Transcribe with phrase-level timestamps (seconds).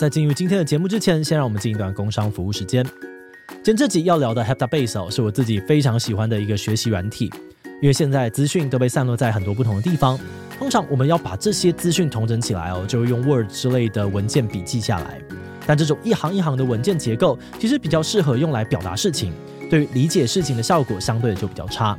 [0.00, 2.82] 在进入今天的节目之前，先让我们进一段工商服务时间。
[3.62, 7.30] 今天这集要聊的 HeptaBase 哦，是我自己非常喜欢的一个学习软体，
[7.82, 10.18] 因为现在资讯都被散落在很多不同的地方，
[10.58, 15.20] 通常我们要把这些资讯统整起来哦，就会用 Word 之类的文件笔记下来。
[15.66, 19.30] 但这种一行一行的文件结构，其实比较适合用来表达事情，
[19.68, 21.96] 对于理解事情的效果相对就比较差。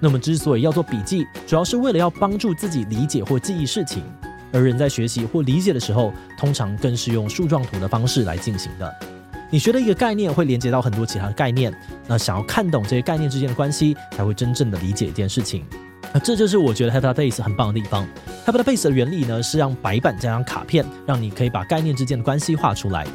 [0.00, 4.02] 那么之所以要做笔记，主要是为了要帮助自己理解或记忆事情。
[4.56, 8.94] 而人在学习或理解的时候，通常更是用树状图的方式来进行的。
[9.50, 11.72] 你学的一个概念会连接到很多其他的概念，
[12.08, 15.62] 那想要看懂这些概念之间的关系，才会真正的理解一件事情。
[16.12, 18.08] 那这就是我觉得 HeptaBase 很棒的地方。
[18.46, 23.06] HeptaBase 的原理呢，是让白板加上卡片，让你可以把概念之间的关系画出来。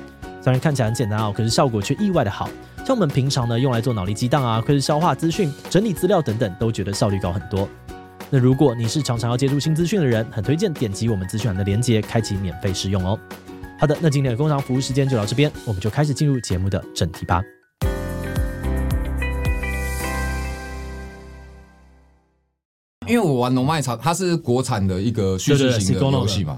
[0.42, 2.50] 虽然看起来很简单哦，可是效果却意外的好。
[2.86, 7.68] 像我们平常呢用来做脑力激荡啊，或是消化资讯、整理资料等等，都觉得效率高很多。
[8.34, 13.20] 那如果你是常常要接触新资讯的人，很推荐点击我们资讯栏的链接，开启免费试用哦。
[13.78, 17.44] 好的，那今天的工商服务时间就到这边，我们就开始进入节目的正题吧。
[23.06, 26.58] 因为我玩龙脉长，它是国产的一个叙事型的游戏嘛，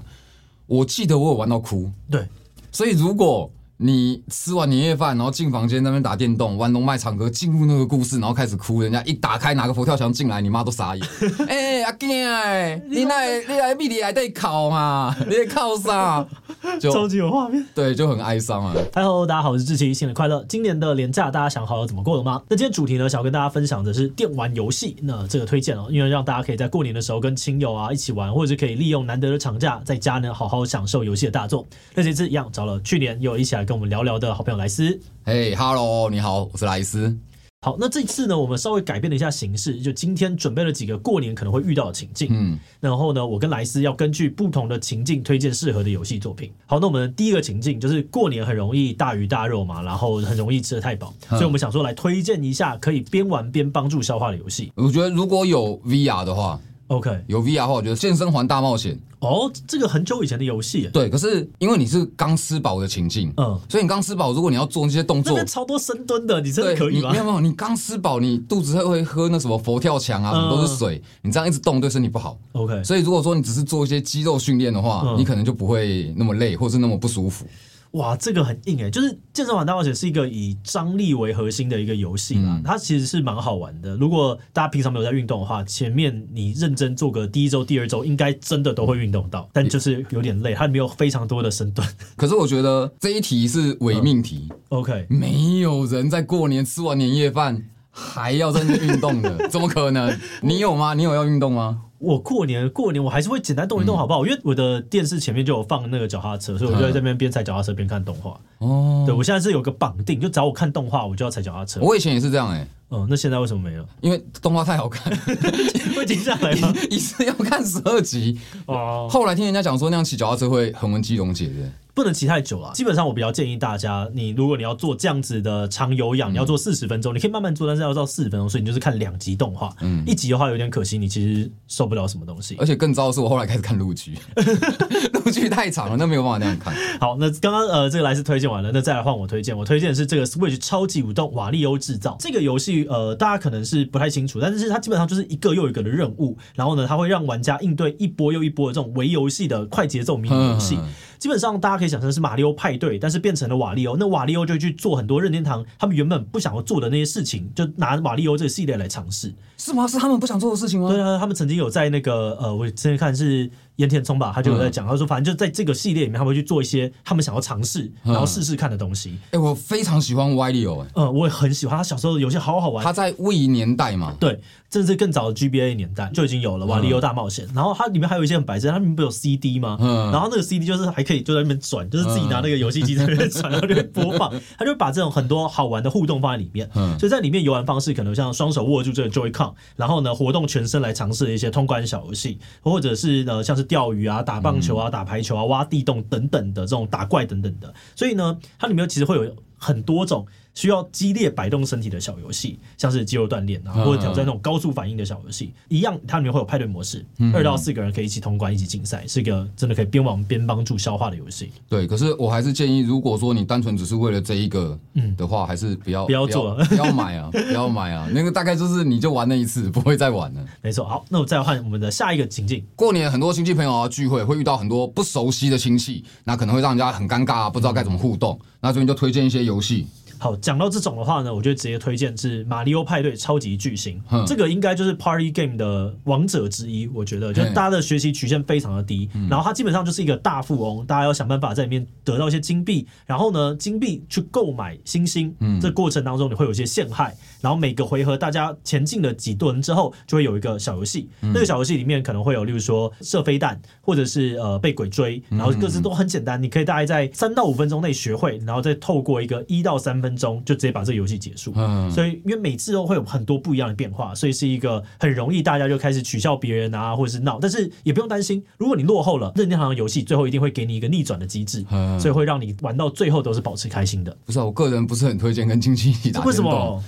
[0.66, 1.90] 我记得我有玩到哭。
[2.08, 2.24] 对，
[2.70, 3.50] 所以如果。
[3.78, 8.80] 你吃完年夜饭，然后进房间那边打电动，玩龙脉长歌，进入那个故事，然后开始哭。
[8.80, 11.04] 人家一打开拿个佛跳墙进来，你妈都傻眼。
[11.48, 15.14] 哎、欸，阿健哎，你来你来闭你还得考嘛？
[15.26, 16.24] 你在考啥？
[16.80, 18.72] 就超级有画面，对，就很哀伤啊。
[18.94, 20.42] Hello，大家好，我是志奇，新年快乐。
[20.48, 22.40] 今年的年假大家想好了怎么过了吗？
[22.48, 24.96] 那今天主题呢，想要跟大家分享的是电玩游戏。
[25.02, 31.66] 那这个推荐哦，因为让大家可以在过年的时候跟亲友啊一起玩，或者是可以利用难得的长假在家呢好好享受游戏的大作。
[31.94, 37.16] 那这次一样找了去年有一起来跟我们聊聊的好朋友莱斯，嘿哈喽，你好，我是莱斯。
[37.62, 46.52] 好，那这次呢，我们稍微改变了一下形式，就今天准备了几个过年可能会遇到的情境，嗯，然后呢，我跟莱斯要根据不同的情境推荐适合的游戏作品。
[46.66, 54.70] 好，那我们第一个情境就是过年很容易大鱼大肉嘛，然后很容易吃得太饱，所以我们想说来推荐一下可以边玩边帮助消化的游戏。
[54.74, 56.60] 我觉得如果有 VR 的话。
[56.88, 58.94] OK，有 VR 的话，我觉得《健身环大冒险》
[59.28, 60.88] 哦，这个很久以前的游戏。
[60.92, 67.10] 对，可是因为你是刚吃饱的情境，嗯，所以你刚吃饱，如果你要做那些动作，超多深蹲的，你真的可以吗？
[67.10, 72.38] 没有没有，你刚吃饱，你肚子会会喝那什么佛跳墙啊，什么都是水，你这样一直动对身体不好。
[72.52, 77.44] OK，所以如果说你只是做一些肌肉训练的话，你可能就不会那么累，或是那么不舒服。
[77.94, 83.96] 哇，这个很硬诶，就是《健身环大冒险》是一个以张力为核心的一个游戏啦，嗯、它其实是蛮好玩的。
[83.96, 91.86] 如果大家平常没有在运动的话，前面你认真做个第一周、第二周，应该真的都会运动到，但就是有点累，它没有非常多的深蹲。
[92.16, 94.48] 可是我觉得这一题是伪命题。
[94.50, 97.62] 嗯、OK，没有人在过年吃完年夜饭
[97.92, 100.12] 还要在那运动的，怎么可能？
[100.42, 100.94] 你有吗？
[100.94, 101.82] 你有要运动吗？
[102.04, 104.24] 我过年过年我还是会简单动一动，好不好？
[104.24, 108.38] 嗯、因为我的电视前面就有放那个脚踏车，所以我就在这边边踩脚踏车边看动画。
[108.58, 111.80] 哦，对，我现在是有个绑定，就找我看动画，我就要踩脚踏车。
[111.80, 112.68] 我以前也是这样哎、欸。
[112.94, 113.84] 嗯，那现在为什么没了？
[114.00, 115.12] 因为动画太好看，
[115.96, 116.72] 会停下来吗？
[116.90, 119.08] 一次要看十二集哦。
[119.10, 121.70] 后来听人家讲说，那样骑脚踏车会横纹肌溶解的。
[121.94, 132.56] 不能骑太久了，基本上我比较建议大家，你如果你要做这样子的长有氧，嗯、你要做四十分钟，你可以慢慢做，但是要到四十分钟，所以你就是看两集动画，嗯，一集的话有点可惜，你其实受不了什么东西。
[132.58, 134.18] 而且更糟的是，我后来开始看陆剧，
[135.24, 136.74] 陆剧太长了，那没有办法那样看。
[136.98, 150.78] 好，那刚刚呃这个莱斯推荐完了，那再来换我推荐，我推荐的是这个 Switch 超级舞动瓦力欧制造这个游戏，呃，大家可能是不太清楚，但是它基本上就是一个又一个的任务，然后呢，它会让玩家应对一波又一波的这种微游戏的快节奏迷你游戏。
[151.18, 153.96] 基本上大家可以想成是马里奥派对，但是变成了瓦力欧。
[153.96, 159.32] 那瓦力欧就去做很多任天堂他们原本不想要做的那些事情，就拿瓦力欧这个系列来尝试。
[159.56, 159.86] 是吗？
[159.86, 160.90] 是他们不想做的事情吗？
[160.90, 163.50] 对啊，他们曾经有在那个呃，我之前看是。
[163.76, 169.18] 岩田聪吧，他就有在讲，他说反正就在这个系列里面，他会去做一些他们想要尝试，然后试试看的东西。
[169.26, 172.84] 哎、欸，我非常喜欢瓦力欧，哎，嗯，我也很喜欢他小时候的游戏，好好玩。
[172.84, 174.40] 他在 Wii 年代嘛，对，
[174.70, 177.46] 甚至更早的 GBA 年代就已经有了瓦力欧大冒险。
[177.54, 179.76] 然后它里面还有一些很白痴，它里面不有 CD 吗？
[179.80, 184.32] 嗯，然后那个 CD 就是还可以就在那边转，就是自己拿那个游戏机在那边转，然后就会播放。
[184.58, 194.44] 他就把这种很多好玩的互动放在里面，嗯，所以在里面游玩方式可能像双手握住这个 Joy-Con，然后呢活动全身来尝试一些通关小游戏，或者是呢像是钓鱼啊打。
[194.44, 207.04] 棒球啊，打排球啊，挖地洞等等的这种打怪等等的，所以呢，它里面其实会有很多种需要激烈摆动身体的小游戏，像是肌肉锻炼啊，或者挑战那种高速反应的小游戏，一样，它里面会有派对模式，
[207.34, 211.50] 二到四个人可以一起通关，一起竞赛，是一个真的可以边玩边帮助消化的游戏。
[211.68, 214.78] 对，可是我还是建议，如果说你单纯只是为了这一个
[215.16, 220.44] 的话，还是不要不要做， 不要买啊，不要买啊，那个大概就是你就玩那一次，不会再玩了。
[220.62, 229.86] 没错，好，那我再换我们的下一个情境，过年很多亲戚朋友要聚会，会遇到很多不熟悉的亲戚，那可能会让人家很尴尬啊，不知道该怎么互动，那这边就推荐一些游戏。
[230.18, 236.86] 好，讲到这种的话呢，我就直接推荐是《马里奥派对超级巨星》，这个应该就是 Party Game 的王者之一。
[236.88, 245.34] 我觉得，就大家的学习曲线非常的低，然后它基本上就是一个大富翁，大家要想办法在里面得到一些金币，然后呢，金币去购买星星。
[245.60, 251.08] 这过程当中你会有一些陷害，然后每个回合大家前进了几轮之后，就会有一个小游戏。
[251.20, 261.52] 那个小游戏里面可能会有，例如说射飞弹，或者是呃被鬼追，然后各自都很简单，你可以大概在三到五分钟内学会，然后再透过一个一到三分钟就直接把这个游戏结束。
[261.56, 271.64] 嗯，所以因为每次都会有很多不一样的变化，所以是一个很容易大家就开始取笑别人啊，或者是闹，但是也不用担心，如果你落后了，任天堂的游戏最后一定会给你一个逆转的机制，
[271.98, 274.14] 所以会让你玩到最后都是保持开心的。
[274.26, 276.22] 不是啊，我个人不是很推荐跟亲戚一起打。
[276.24, 276.82] 为什么？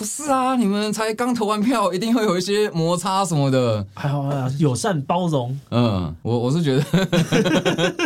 [0.00, 3.86] 不是啊，你们才刚投完票，一定会有一些摩擦什么的。
[3.92, 5.54] 还好啊，友善包容。
[5.70, 6.82] 嗯，我我是觉得，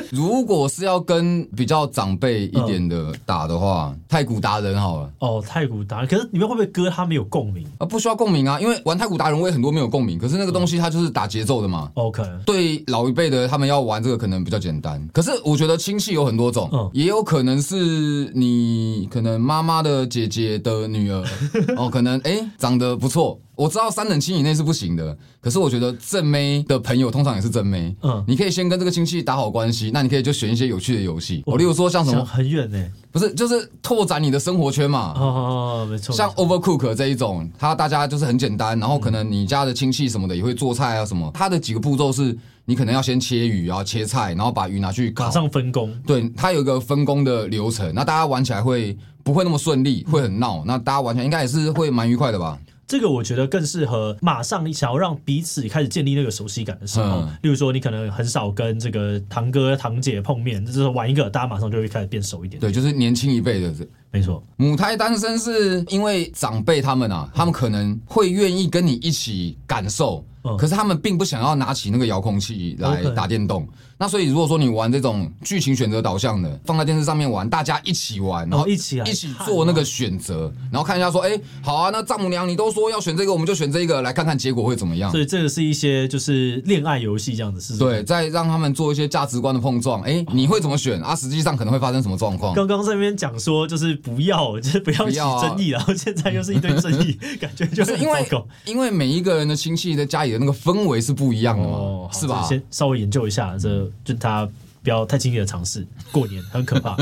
[0.10, 5.10] 如果是要跟比较长辈一点的打的话，嗯、太古达人好了。
[5.20, 7.86] 哦，太古达人，可是你们会不会歌他没有共鸣啊？
[7.86, 10.18] 不需要共鸣啊，因为玩太古达人我也很多没有共鸣。
[10.18, 11.92] 可是那个东西它就是打节奏的嘛。
[11.94, 15.00] OK，对老一辈的他们要玩这个可能比较简单。
[15.12, 21.24] 可是我觉得亲戚有很多种，嗯，也有可能是你可能妈妈的姐姐的女儿。
[21.83, 23.38] 哦，可能哎、长得不错。
[23.56, 27.94] 我知道三等亲以内是不行的，可是我觉得正妹的朋友通常也是正妹。
[28.02, 31.42] 嗯，你可以先跟这个亲戚打好关系，那你可以就选一些有趣的游戏。
[31.46, 32.78] 哦，例如说像什么很远呢？
[33.12, 35.12] 不是，就是拓展你的生活圈嘛。
[35.16, 36.14] 哦哦哦，没错。
[36.14, 41.30] 像 Overcook 这一种，它大家就是很简单，然后可能你家的亲戚什么的也会做菜啊什么。
[41.32, 45.26] 它的几个步骤是，你可能要先切鱼，然后切菜，然后把鱼拿去烤。
[45.26, 45.96] 马上分工。
[46.04, 50.04] 对，它有一个分工的流程，那大家玩起来会不会那么顺利？
[50.10, 50.64] 会很闹。
[50.66, 52.58] 那大家玩起来应该也是会蛮愉快的吧？
[52.86, 62.60] 这个我觉得更适合马上你想要让彼此开始建立那个熟悉感的时候，例如说你可能很少跟这个堂哥堂姐碰面，就是玩一个，大家马上就会开始变熟一点。
[62.60, 63.74] 对，就是年轻一辈的，
[64.14, 64.40] 没错。
[64.56, 70.24] 母胎单身是因为长辈他们啊，他们可能会愿意跟你一起感受，
[70.56, 73.68] 可是他们并不想要拿起那个遥控器来打电动。
[73.96, 85.12] 那所以，如果说你玩这种剧情选择导向的，放在电视上面玩，大家一起玩，然后一起一起做那个选择，然后看一下说，哎，好啊，那丈母娘你都说要选这个，我们就选这个，来看看结果会怎么样。
[85.12, 90.02] 所以这个是一些就是恋爱游戏这样的事情对，再让他们做一些价值观的碰撞。
[90.02, 91.14] 哎，你会怎么选啊？
[91.14, 92.52] 实际上可能会发生什么状况？
[92.52, 98.28] 刚刚这边讲说就是不要，就是不要起争议，然后现在又是一堆争议， 感觉就是因为
[98.66, 102.46] 因为每一个人的亲戚在家里的那个氛围是不一样的嘛，是吧？
[102.46, 104.48] 先稍微研究一下，这就他。
[104.82, 106.94] 不要太轻易的尝试，过年很可怕。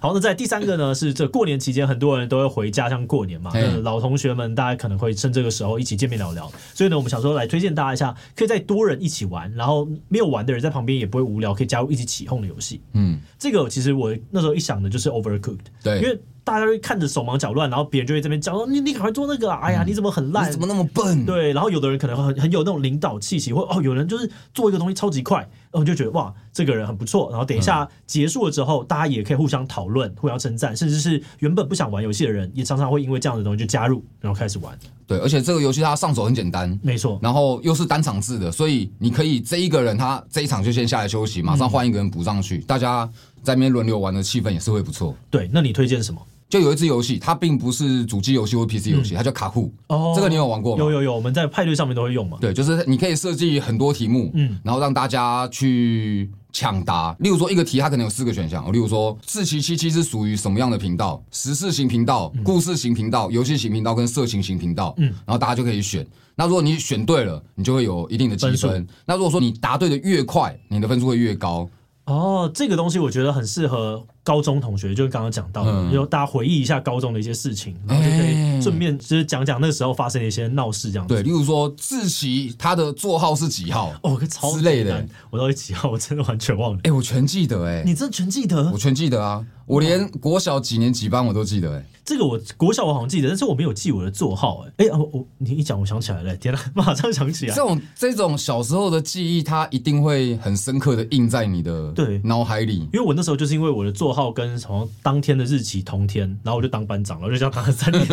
[0.00, 3.52] 好，那在第三个呢，是这过年期间很多人都会回家乡过年嘛，
[3.82, 6.50] 老同学们大家可能会趁这个时候一起见面聊聊。
[6.74, 12.80] 所以呢，我们想说来推荐大家一下，可以在多人一起玩，然后没有玩的人在旁边也不会无聊，可以加入一起起哄的游戏。
[12.92, 16.18] 嗯，这个其实我那时候一想的就是 Overcooked，对，因为。
[16.48, 19.60] 大家会看着手忙脚乱，然后别人就会这边讲说：“你你赶快做那个啊！
[19.64, 20.48] 哎呀，你怎么很烂？
[20.48, 25.40] 你怎么那么笨？”对，然后有的人可能很很有那种领导气息，或哦，有人就是做一个东西超级快，
[25.70, 27.28] 然后就觉得哇，这个人很不错。
[27.30, 34.74] 然后等一下结束了之后，大家也可以互相讨论、互相称赞，甚至是原本不想玩游戏的人，也常常会因为这样的东西就加入，然后开始玩。
[35.06, 37.18] 对，而且这个游戏它上手很简单，没错。
[37.22, 43.06] 然后又是单场制的，所以你可以这一个人他这一场就先下来休息，马上换一个人补上去，嗯、大家
[43.42, 45.14] 在那边轮流玩的气氛也是会不错。
[45.28, 46.18] 对，那你推荐什么？
[46.48, 49.72] 就有一支游戏，它并不是主机游戏或 PC 游戏，它叫卡库。
[49.88, 50.82] 哦，这个你有玩过吗？
[50.82, 52.38] 有有有，我们在派对上面都会用嘛。
[52.40, 57.14] 对，就是你可以设计很多题目，嗯，然后让大家去抢答。
[57.20, 58.72] 例如说，一个题它可能有四个选项。
[58.72, 61.22] 例如说，四七七七是属于什么样的频道？
[61.30, 64.94] 时事型频道、故事型频道、游戏型频道跟色情型频道。
[64.96, 66.06] 嗯，然后大家就可以选。
[66.34, 68.86] 那如果你选对了，你就会有一定的积分。
[69.04, 71.68] 那如果说你答对的越快，你的分数会越高。
[72.06, 81.14] 哦，这个东西我觉得很适合高中同学，就是刚刚讲到的，就大家回忆一下高中的一些事情，然后就可以顺便就是讲讲那时候发生的一些闹事这样子。
[81.14, 83.92] 对，例如说自习他的座号是几号？
[84.02, 85.90] 哦，超之类的，我到底几号？
[85.90, 86.80] 我真的完全忘了。
[86.84, 88.70] 哎，我全记得哎，你真的全记得？
[88.70, 91.84] 我全记得啊，我连国小几年几班我都记得哎。
[92.04, 94.86] 这个我国小我好像记得，但是我没有记我的座号哎。
[94.86, 97.54] 哎，我你一讲我想起来了，天哪， 马上想起来。
[97.54, 102.78] 这种这种小时候的记忆，它一定会很深刻的印在你的对脑海里。
[102.94, 108.04] 因为我那时候就是因为我的座号号跟什么当天的日期同天，然后我就当班长了，我就这样当了三年。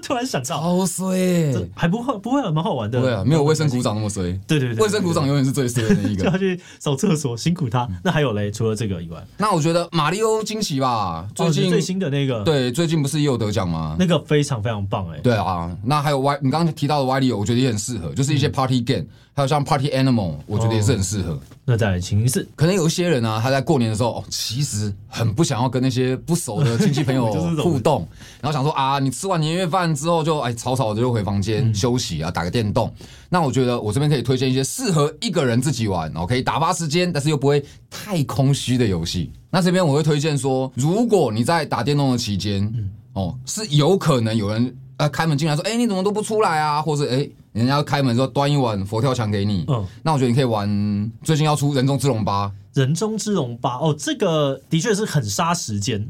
[0.00, 3.00] 突然想到，好衰，还不会不会蛮好玩的。
[3.00, 4.32] 对啊，没有卫生股长那么衰。
[4.46, 6.24] 对对对，卫生股长永远是最衰的那一个。
[6.24, 7.86] 叫他去扫厕所，辛苦他。
[8.02, 13.96] 那还有嘞，除了这个以外，那我觉得马里欧惊奇吧，最近最新的那个，对，最近不是也有得奖吗？
[13.98, 14.18] 那个。
[14.30, 15.18] 非常非常棒哎！
[15.24, 19.04] 对啊，那还有 Y，你刚刚提到的 Y 里奥，我觉得也很适合，就是一些 Party Game，
[19.34, 21.36] 还有像 Party Animal，我觉得也是很适合。
[21.64, 28.06] 那再来情是，可能有一些人啊，他在过年的时候，哦，其实很不想要跟那些不熟的亲戚朋友 互动，
[28.40, 32.92] 然后想说啊，你吃完年夜饭之后就哎草草的就回房间休息啊，打个电动。
[33.28, 39.30] 那我觉得我这边可以推荐一些适合一个人自己玩，然后可以打发时间，但是又不会太空虚的游戏。
[39.50, 42.72] 那这边我会推荐说，如果你在打电动的期间，
[43.12, 46.80] 哦，是有可能有人呃开门进来说，哎，你怎么都不出来啊？
[46.80, 49.64] 或者哎，人家开门说端一碗佛跳墙给你。
[49.68, 52.50] 嗯，那我觉得你可以玩最近要出人中之龙八。
[52.72, 56.08] 人中之龙八哦，这个的确是很杀时间，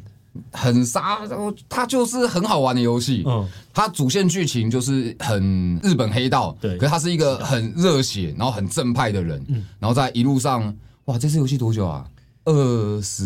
[0.52, 1.20] 很杀，
[1.68, 3.24] 它就是很好玩的游戏。
[3.26, 9.44] 嗯，它主线剧情就是很日本黑道，对，可是他是一个很热血，然后很正派的人。
[9.48, 10.74] 嗯，然后在一路上，
[11.06, 12.04] 哇，这次游戏多久啊？
[12.44, 13.24] 二十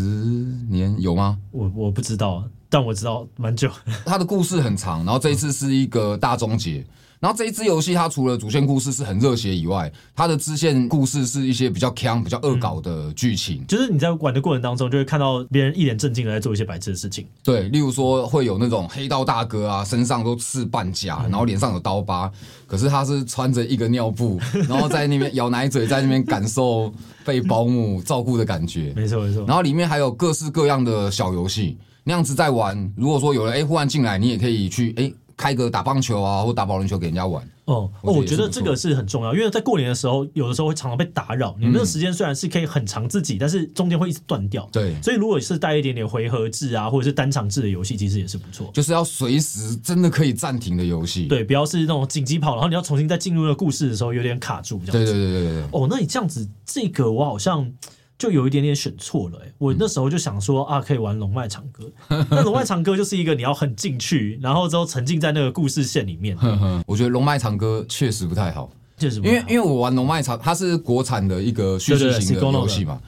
[0.68, 1.38] 年有吗？
[1.50, 2.44] 我我不知道。
[2.68, 3.70] 但我知道蛮久，
[4.04, 6.84] 他的故事很长，然后这一次是一个大终结。
[7.24, 13.62] 然后这一支游戏，它除了主线故事是很热血以外，它的支线故事是一些比较锵、比较恶搞的剧情。
[13.62, 17.26] 嗯，就是你在玩的过程当中，就会看到别人一脸正经的在做一些白痴的事情。
[17.42, 22.30] 对，例如说会有那种黑道大哥啊，身上都刺半甲，然后脸上有刀疤，
[22.66, 24.38] 可是他是穿着一个尿布，
[24.68, 26.92] 然后在那边咬奶嘴，在那边感受
[27.24, 28.92] 被保姆照顾的感觉。
[28.94, 29.46] 没错没错。
[29.46, 31.78] 然后里面还有各式各样的小游戏。
[32.06, 37.42] 那样子在玩，如果说有人哎忽然进来，你也可以去哎开个打棒球啊，或打保龄球给人家玩。
[37.66, 41.56] 哦哦，我觉得这个是很重要，因为在过年的时候，有的时候会常常被打扰。
[41.58, 44.68] 你那个时间虽然是可以很长自己，但是中间会一直断掉。
[44.70, 48.70] 对，所以如果是带一点点回合制啊，或者是单场制的游戏，其实也是不错。
[48.74, 51.26] 就是要随时真的可以暂停的游戏。
[51.26, 55.12] 对，不要是那种紧急跑，然后你要重新再进入那个故事的时候有点卡住这样子。
[55.12, 55.62] 对对对对对。
[55.72, 57.72] 哦，那你这样子，这个我好像。
[58.18, 61.90] 就有一点点选错了哎、欸，我那时候就想说啊，可以玩龙脉长歌。
[62.30, 66.36] 那龙脉长歌就是一个你要很进去，然后之后沉浸在那个故事线里面。
[66.86, 73.00] 我觉得龙脉长歌确实不太好，确实，因为因为我玩龙脉长，它是国产的一个叙事型的游戏嘛。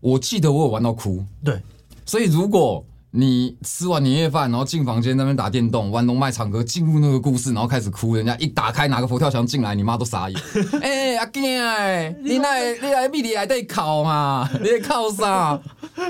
[0.00, 1.60] 我记得我有玩到哭，对，
[2.04, 2.84] 所以如果。
[3.12, 8.14] 你吃完年夜饭，然后进房间那边打电动，玩龙脉长歌，进入那个故事，然后开始哭。
[8.14, 10.40] 人家一打开拿个佛跳墙进来，你妈都傻眼。
[10.80, 14.48] 哎、欸，阿健哎，你来你来比你还在考嘛？
[14.62, 15.60] 你在考啥？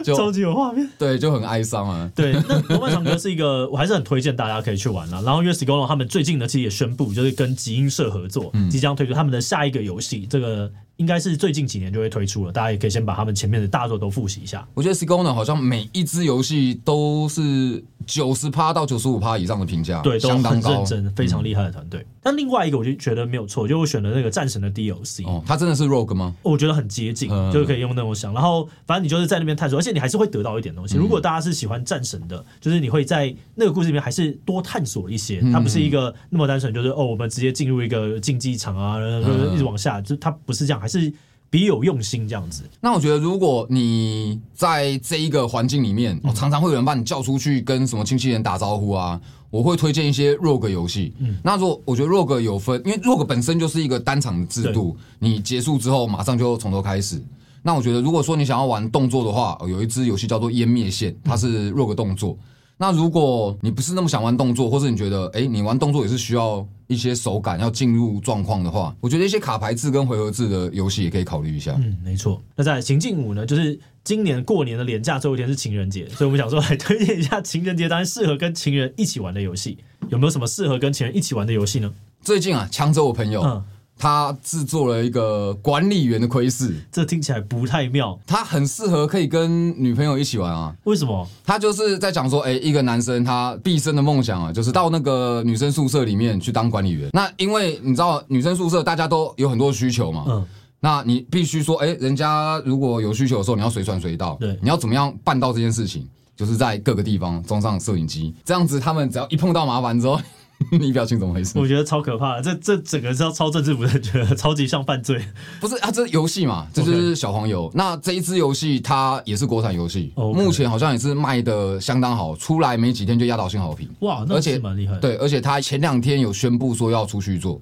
[0.05, 0.87] 就超级有画面。
[0.99, 2.11] 对，就很哀伤啊。
[2.15, 5.23] 对，那龙脉长歌是一个，我还是很推荐大家可以去玩啦。
[5.25, 10.27] 然后因为 Sigolo 他们最近呢，其实也宣布，就是跟集英社合作，即将推出他们的下一个游戏。
[10.29, 10.71] 这个。
[11.01, 14.69] 应该是最近几年就会推出了，大家也可以先把他们前面的大作都复习一下。
[14.75, 22.07] 我觉得 Sigona 好像每一支游戏都是九十趴到九十五趴以上的评价，对，都很认真，非常厉害的团队。
[22.23, 25.27] 但另外一个我就觉得没有错，就我选了那个战神的 DLC。
[25.27, 26.35] 哦，它真的是 Rogue 吗？
[26.43, 28.35] 我觉得很接近，就可以用那种想。
[28.35, 30.99] 然后反正你就是在那边探索，而且你还是会得到一点东西。
[30.99, 35.41] 如果大家是喜欢战神的，就是你会在那个故事里面还是多探索一些。
[35.51, 41.13] 它不是一个那么单纯，就是哦，我们直接进入一个竞技场啊，然后就一直往下，就它不是这样，还是。
[41.53, 49.21] 别有用心这样子，那我觉得如果你在这一个环境里面，嗯、常常会有人把你叫出去跟什么亲戚人打招呼啊，
[49.51, 51.13] 我会推荐一些 Rogue 游戏。
[51.19, 57.21] 嗯，那如果我觉得 Rogue 有分，因为 Rogue 本身就是一个单场的制度，你结束之后马上就从头开始。
[57.65, 62.39] 那我觉得如果说你想要玩动作的话，有一支游戏叫做《湮灭线》，它是 Rogue 动作。
[62.41, 62.47] 嗯
[62.83, 71.75] 那如果你不是那么想玩动作，或是你觉得，哎、欸，你玩动作也是需要一些手感，要进入状况的话，我觉得一些卡牌制跟回合制的游戏也可以考虑一下。
[71.77, 72.43] 嗯，没错。
[72.57, 79.77] 那在行进五呢，就是今年过年的年假最后一天是情人节，所以我们想说来推荐一下情人节当然适合跟情人一起玩的游戏，
[80.09, 81.93] 有没有什么适合跟情人一起玩的游戏呢？
[82.23, 83.43] 最近啊，强者我朋友。
[83.43, 83.63] 嗯
[84.01, 88.19] 他制作了一个管理员的窥视，这听起来不太妙。
[88.27, 90.75] 他很适合可以跟女朋友一起玩啊？
[90.85, 91.29] 为什么？
[91.45, 97.11] 他就是在讲说，哎，一个男生他毕生的梦想啊，就是到那个女生宿舍里面去当管理员。
[97.13, 100.47] 那因为你知道，女生宿舍大家都有很多需求嘛，嗯，
[100.81, 106.09] 那你必须说，哎，人家如果有需求的时候，你要随传随到，对，你要怎么样办到这件事情？
[106.35, 110.19] 就是在各个地方装上摄影机，这样子他们只要一碰到麻烦之后。
[110.79, 111.59] 你表情怎么回事？
[111.59, 115.21] 我觉得超可怕的，这这整个是要超政治不正确， 超级像犯罪。
[115.61, 117.71] 不是啊，这游戏嘛，这就是小黄油。
[117.75, 123.89] 那这一支游戏它也是国产游戏.目前好像也是卖的相当好，出来没几天就压倒性好评。
[124.01, 124.97] 哇，那是蛮厉害。
[124.99, 127.61] 对，而且他前两天有宣布说要出去做，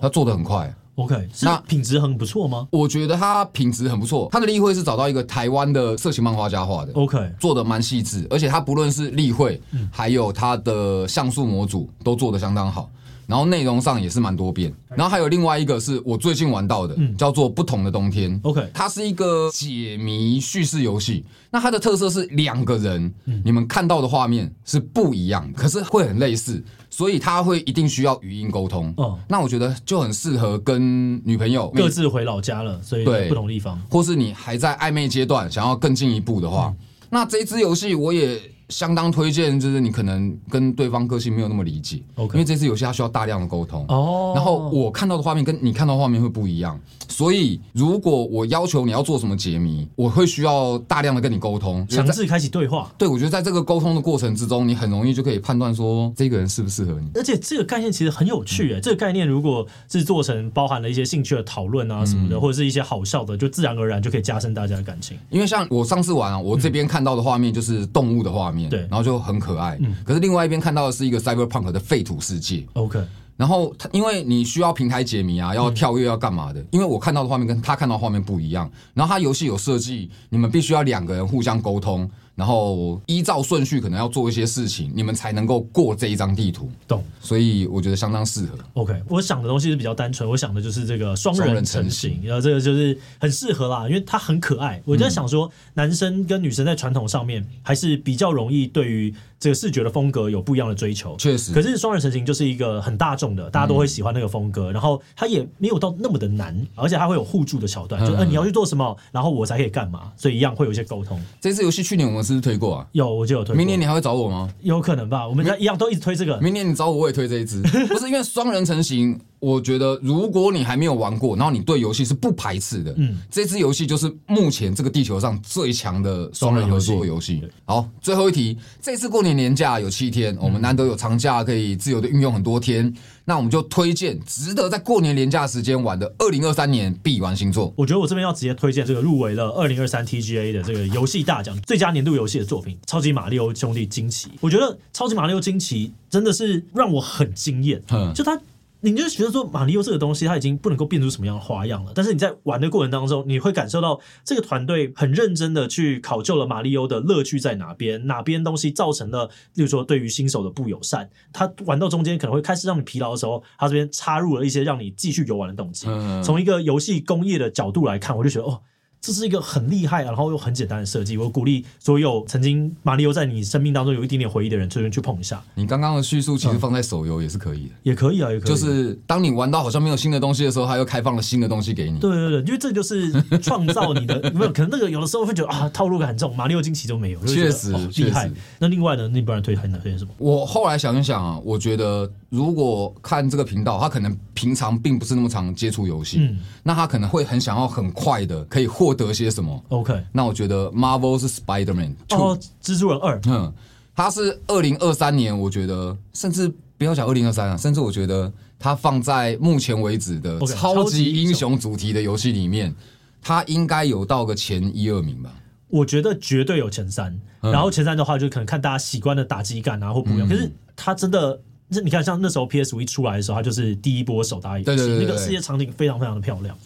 [0.00, 0.74] 他做的很快。
[0.96, 2.66] OK，那品质很不错吗？
[2.70, 4.28] 我觉得它品质很不错。
[4.32, 9.60] 它的例会是找到一个台湾的色情漫画家画的，OK，做的蛮细致，而且它不论是立绘，
[9.90, 12.90] 还有它的像素模组都做的相当好。
[13.26, 18.40] 然后内容上也是蛮多变，然后还有另外一个是我最近玩到的，嗯、叫做《不同的冬天》。
[18.48, 21.24] OK，它是一个解谜叙事游戏。
[21.50, 26.62] 那它的特色是两个人，嗯、你们看到的画面是不一样的，可是会很类似，
[26.96, 28.94] 所以他会一定需要语音沟通。
[28.96, 36.76] 哦，那我觉得就很适合跟女朋友各自回老家了，所以对不同地方，或是你还在暧昧阶段，想要更进一步的话，嗯、
[37.10, 38.40] 那这一支游戏我也。
[38.68, 42.32] 相当推荐，就是你可能跟对方个性没有那么理解，Okay.
[42.32, 44.32] 因为这次游戏它需要大量的沟通哦。
[44.34, 52.92] 然后我看到的画面跟你看到的画面会不一样，所以如果我要求你要做什么解谜，我会需要大量的跟你沟通，强制开启对话。
[52.98, 57.08] 对，我觉得在这个沟通的过程之中，你很容易就可以判断说这个人适不适合你。
[57.14, 65.16] 而且这个概念其实很有趣诶，嗯、这个概念如果是做成包含了一些兴趣的讨论啊什么的，嗯、或者是一些好笑的，就自然而然就可以加深大家的感情。
[65.30, 69.36] 因为像我上次玩啊，我这边看到的画面就是动物的画面，对、嗯，然后就很。
[69.36, 72.98] 很可爱，嗯，可是另外一边看到的是一个 cyberpunk 的废土世界，OK。
[73.36, 76.64] 然后他因为你需要平台解谜啊，要跳跃要干嘛的？
[76.70, 78.70] 因为我看到的画面跟他看到的画面不一样。
[78.94, 82.10] 然后他游戏有设计，你们必须要两个人互相沟通。
[82.34, 86.70] 然后依照顺序，可能要做一些事情，你们才能够过这一张地图。
[86.86, 88.58] 懂，所以我觉得相当适合。
[88.74, 94.82] OK，我想的东西是比较单纯，我想的就是这个双人成型，然后这个就是很适合啦，因为它很可爱。
[94.84, 101.16] 我在想说，男生跟女生在传统上面还是比较容易对于这个视觉的风格有不一样的追求。
[101.16, 104.70] 确实，可是双人成型就是一个很大众的，大家都会喜欢那个风格。
[104.70, 111.20] 然后它也没有到那么的难，而且它会有互助的桥段，就嗯，你要去做什么，然后我才可以干嘛，所以一样会有一些沟通。
[111.40, 112.86] 这次游戏去年我们是不是推过啊？
[112.92, 113.16] 有。
[113.16, 113.56] 我就有推。
[113.56, 114.52] 明年你还会找我吗？
[114.60, 116.38] 有可能吧，我们家一样都一直推这个。
[116.38, 117.62] 明年你找我，我也推这一支。
[117.88, 127.42] 不是因为双人成行，我觉得如果你还没有玩过，然后你对游戏是不排斥的，嗯，这支游戏就是目前这个地球上最强的双人合作游戏。
[127.64, 132.92] 好，最后一题，这次过年年假有七天，我们难得有长假，可以自由的运用很多天。
[133.28, 137.74] 那我们就推荐值得在过年年假时间玩的二零二三年必玩星座。
[137.76, 144.28] 我觉得我这边要直接推荐这个入围了二零二三 TGA 的这个游戏大奖最佳年度游戏的作品《超级玛利欧兄弟惊奇》。
[144.40, 148.40] 我觉得《超级玛利欧惊奇》真的是让我很惊艳，嗯，就它。
[148.80, 165.86] 你就觉得说，玛利欧这个东西它已经不能够变出什么样的花样了，但是你在玩的过程当中，你会感受到这个团队很认真的去考究了玛利欧的乐趣在哪边，哪边东西造成了，例如说对于新手的不友善，他玩到中间可能会开始让你疲劳的时候，他这边插入了一些让你继续游玩的动机。
[166.22, 168.60] 从一个游戏工业的角度来看，我就觉得哦。
[169.00, 171.16] 这是一个很厉害，然后又很简单的设计。
[171.16, 175.42] 我鼓励所有曾经马里奥在你生命当中有一点点回忆的人，随便去碰一下。
[175.54, 178.48] 你刚刚的叙述其实放在手游也是可以的，也可以啊，也可以。
[178.48, 181.98] 就是当你玩到好像没有新的东西的时候，他又开放了新的东西给你。
[182.00, 188.30] 对对对，因为这就是创造你的，没有可能那个有的时候会觉得啊，套路感很重，马里奥惊奇都没有，确实、哦、厉害。
[188.58, 190.10] 那另外呢，那不然推荐推荐什么？
[190.18, 199.64] 我后来想一想啊，我觉得如果看这个频道，他可能平常并不是那么常接触游戏，嗯，那他可能会很想要很快的可以获得些什么。
[199.68, 203.52] OK，那我觉得 Marvel 是 Spider-Man 哦，蜘蛛人二，嗯，
[203.94, 212.74] 它是二零二三年，我觉得甚至不要讲二零二三啊，甚至我觉得它放在目前为止的超级英雄主题的游戏里面，
[213.22, 215.30] 它应该有到个前一二名吧？
[215.68, 226.56] 我觉得绝对有前三，嗯、然后前三的话就可能看大家习惯的打击感啊或不一样，嗯、可是它真的，你看像那时候 PS 一出来的时候，它就是第一波手打游戏，对对对对，那个世界场景非常非常的漂亮。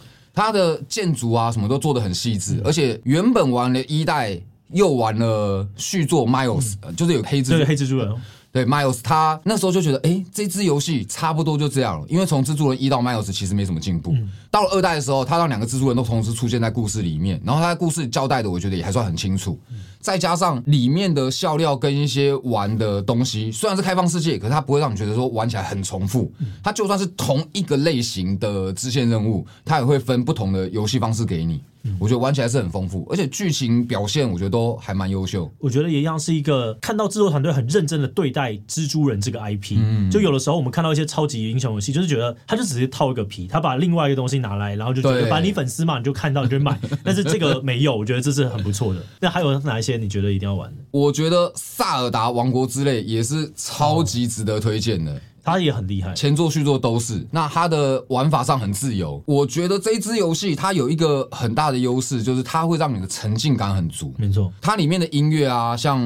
[0.41, 4.41] 它的建筑啊，什么都做的很细致，而且原本玩了一代，
[4.73, 8.11] 又玩了续作 Miles，、嗯、就是有黑蜘蛛，对黑蜘蛛人。
[8.53, 14.13] 对 Miles，他那时候就觉得，哎，这支游戏差不多就这样了，因为从蜘蛛人一到 Miles 其实没什么进步。
[14.13, 19.57] 嗯、到了二代的时候，他让两个蜘蛛人都同时出现在故事里面，然后他的故事交代的，我觉得也还算很清楚。
[19.71, 26.33] 嗯、再加上里面的笑料跟一些玩的东西，虽然是开放世界，可是它不会让你觉得说玩起来很重复。
[26.63, 31.63] 它就算是同一个类型的支线任务，它也会分不同的游戏方式给你。
[31.99, 35.51] 我觉得玩起来是很丰富，而且剧情表现我觉得都还蛮优秀。
[35.59, 39.77] 我觉得也一样是一个看到制作团队很认真的对待蜘蛛人这个 IP。
[39.79, 46.79] 嗯，就有的时候我们看到一些超级英雄游戏，就是觉得他就只是套一个皮，他把另外一个东西拿来，然后就觉得把你粉丝嘛，你就看到你就买。
[47.05, 49.01] 但是这个没有，我觉得这是很不错的。
[49.21, 50.83] 那还有哪一些你觉得一定要玩的？
[50.91, 55.21] 我觉得萨尔达王国之泪也是超级值得推荐的。
[55.43, 57.27] 他也很厉害，前作续作都是。
[57.31, 64.15] 那它的玩法上很自由，我觉得这一支游戏它有一个很大的优势，就是它会让你的沉浸感很足。
[64.19, 66.01] 没错，它里面的音乐啊，像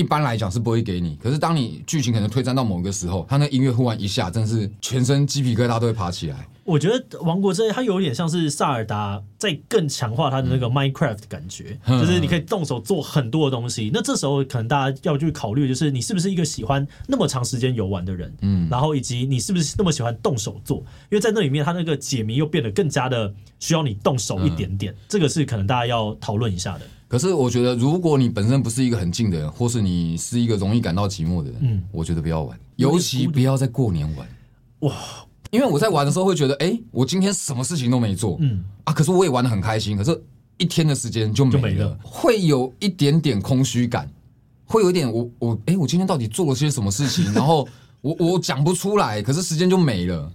[0.00, 6.48] 一般来讲是不会给你，可是当你剧情可能推展到某个时候，他那音乐忽然一下，真是全身鸡皮疙瘩都会爬起来。
[6.64, 13.90] 我觉得《王国之泪》它有点像是萨尔达在更强化它的那个 Minecraft 的感觉，嗯、就是你可以动手做很多的东西。
[13.92, 20.78] 那这时候可能大家要去考虑，就是你是不是一个喜欢那么长时间游玩的人，嗯，然后以及你是不是那么喜欢动手做，
[21.10, 26.86] 因为在那里面它那个解谜又变得更加的需要你动手一点点，嗯、这个是可能大家要讨论一下的。
[27.10, 34.28] 可是我觉得，如果你本身不是一个很静的人，或是你是一个容易感到寂寞的人，嗯，我觉得不要玩，尤其不要在过年玩，
[34.82, 34.94] 哇。
[35.50, 38.62] 因为我在玩的时候会觉得，哎，我今天什么事情都没做，嗯。
[38.84, 40.22] 啊，可是我也玩的很开心，可是
[40.58, 41.98] 一天的时间就没了，没了。
[42.04, 44.08] 会有一点点空虚感，
[44.64, 47.24] 会有一点我我哎，我今天到底做了些什么事情？
[47.34, 47.66] 然后
[48.00, 50.32] 我我讲不出来，可是时间就没了。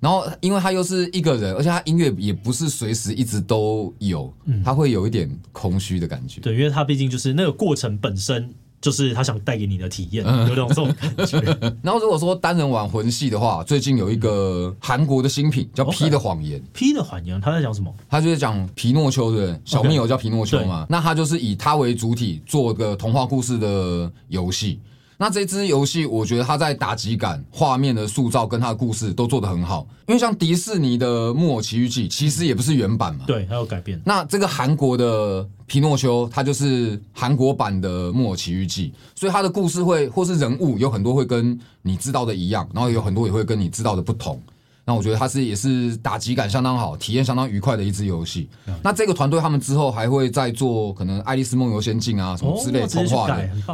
[0.00, 4.32] 然后因为他又是一个人，而且他音乐也不是随时一直都有，
[4.64, 6.40] 他会有一点空虚的感觉。
[6.40, 8.54] 对，因为他毕竟就是那个过程本身。
[8.80, 11.40] 就是他想带给你的体验，有种这种感觉。
[11.82, 16.60] 然后如果说单人玩魂系的话，最近有一个韩国的新品叫《P 的谎言》。
[16.72, 17.92] P 的谎言，他在讲什么？
[18.08, 20.86] 他就是讲皮诺丘的小密友叫皮诺丘嘛。
[20.88, 24.78] 那他就是以他为主体做个童话故事的游戏。
[25.20, 29.84] 那这支游戏，我觉得它在打击感、画面的塑造跟它的故事都做得很好。
[30.06, 34.00] 因为像迪士尼的《木偶奇遇记》，其实也不是原版嘛，对，它有改编。
[34.04, 44.40] 那这个韩国的皮诺丘，它就是韩国版的《木偶奇遇记》，所以它的故事会或是人物有很多会跟你知道的一样，然后有很多也会跟你知道的不同。
[44.88, 48.48] 那我觉得它是也是打击感相当好，体验相当愉快的一支游戏。
[48.66, 52.88] 嗯、那这个团队他们之后还会再做可能《爱丽丝梦游仙境》啊什么之类的，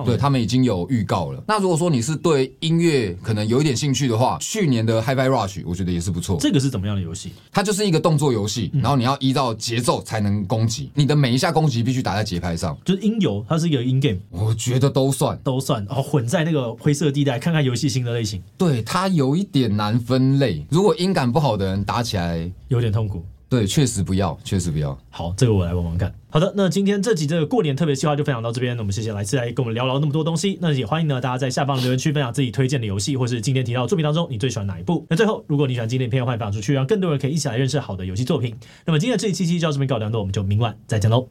[0.04, 1.40] 对，他们已经有预告了。
[1.46, 6.36] 那如果说你是对音乐可能有一点兴趣的话，去年的《Hi-Fi Rush》我觉得也是不错。
[6.40, 7.30] 这个是怎么样的游戏？
[7.52, 12.76] 它就是一个动作游戏，然后你要依照节奏才能攻击，你的每一下攻击必须打在节拍上。
[12.84, 18.42] 就是音游，它是一个 in game，我觉得都算都算，然后混在那个灰色地带，看看游戏新的类型。
[18.58, 21.84] 对，它有一点难分类，如果音感不好的人。
[21.84, 24.98] 打起来有点痛苦，对，确实不要，确实不要。
[25.10, 26.12] 好，这个我来玩玩看。
[26.30, 28.74] 好的，那今天这集这个过年特别计划就分享到这边。
[28.74, 30.58] 那我们谢谢来自来跟我们聊聊那么多东西。
[30.60, 35.06] 那也欢迎呢大家在下方留言区分享自己推荐的游戏，或是今天提到的作品当中你最喜欢哪一部。
[35.10, 38.56] 那最后，如果你喜欢今天的片，欢迎分享出去，让更多人可以一起来认识好的游戏作品。
[38.86, 41.28] 那么今天的这一期期就到这边告一段落，我们就明晚再见喽。